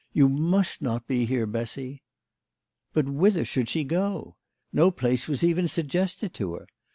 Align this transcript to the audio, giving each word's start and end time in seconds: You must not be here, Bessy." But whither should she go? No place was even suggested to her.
You 0.13 0.27
must 0.29 0.81
not 0.81 1.05
be 1.05 1.27
here, 1.27 1.45
Bessy." 1.45 2.01
But 2.91 3.05
whither 3.07 3.45
should 3.45 3.69
she 3.69 3.83
go? 3.83 4.35
No 4.73 4.89
place 4.89 5.27
was 5.27 5.43
even 5.43 5.67
suggested 5.67 6.33
to 6.33 6.55
her. 6.55 6.65